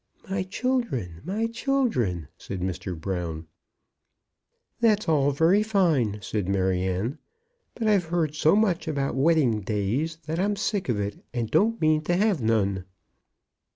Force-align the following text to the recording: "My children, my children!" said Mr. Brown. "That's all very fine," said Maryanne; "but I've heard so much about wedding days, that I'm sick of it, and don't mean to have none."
"My 0.27 0.41
children, 0.41 1.21
my 1.23 1.45
children!" 1.45 2.27
said 2.35 2.59
Mr. 2.61 2.99
Brown. 2.99 3.45
"That's 4.79 5.07
all 5.07 5.29
very 5.29 5.61
fine," 5.61 6.17
said 6.23 6.49
Maryanne; 6.49 7.19
"but 7.75 7.87
I've 7.87 8.05
heard 8.05 8.33
so 8.33 8.55
much 8.55 8.87
about 8.87 9.13
wedding 9.13 9.61
days, 9.61 10.17
that 10.25 10.39
I'm 10.39 10.55
sick 10.55 10.89
of 10.89 10.99
it, 10.99 11.23
and 11.35 11.51
don't 11.51 11.79
mean 11.79 12.01
to 12.05 12.15
have 12.15 12.41
none." 12.41 12.85